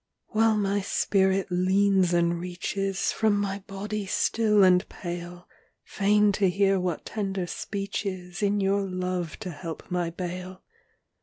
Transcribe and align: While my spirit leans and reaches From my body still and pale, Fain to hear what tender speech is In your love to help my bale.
While 0.29 0.57
my 0.57 0.81
spirit 0.81 1.45
leans 1.51 2.11
and 2.11 2.39
reaches 2.39 3.11
From 3.11 3.39
my 3.39 3.59
body 3.67 4.07
still 4.07 4.63
and 4.63 4.89
pale, 4.89 5.47
Fain 5.83 6.31
to 6.31 6.49
hear 6.49 6.79
what 6.79 7.05
tender 7.05 7.45
speech 7.45 8.03
is 8.07 8.41
In 8.41 8.59
your 8.59 8.81
love 8.81 9.37
to 9.41 9.51
help 9.51 9.91
my 9.91 10.09
bale. 10.09 10.63